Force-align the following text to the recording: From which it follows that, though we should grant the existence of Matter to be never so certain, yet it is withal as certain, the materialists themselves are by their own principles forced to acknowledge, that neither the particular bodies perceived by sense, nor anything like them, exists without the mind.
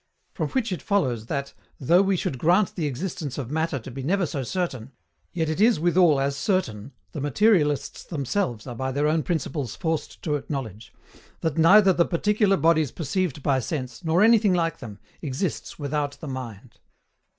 From 0.33 0.49
which 0.49 0.71
it 0.71 0.81
follows 0.81 1.27
that, 1.27 1.53
though 1.79 2.01
we 2.01 2.17
should 2.17 2.39
grant 2.39 2.73
the 2.73 2.87
existence 2.87 3.37
of 3.37 3.51
Matter 3.51 3.77
to 3.77 3.91
be 3.91 4.01
never 4.01 4.25
so 4.25 4.41
certain, 4.41 4.91
yet 5.31 5.47
it 5.47 5.61
is 5.61 5.79
withal 5.79 6.19
as 6.19 6.35
certain, 6.35 6.93
the 7.11 7.21
materialists 7.21 8.03
themselves 8.03 8.65
are 8.65 8.73
by 8.73 8.91
their 8.91 9.05
own 9.07 9.21
principles 9.21 9.75
forced 9.75 10.23
to 10.23 10.37
acknowledge, 10.37 10.91
that 11.41 11.59
neither 11.59 11.93
the 11.93 12.05
particular 12.05 12.57
bodies 12.57 12.89
perceived 12.91 13.43
by 13.43 13.59
sense, 13.59 14.03
nor 14.03 14.23
anything 14.23 14.55
like 14.55 14.79
them, 14.79 14.97
exists 15.21 15.77
without 15.77 16.13
the 16.19 16.27
mind. 16.27 16.79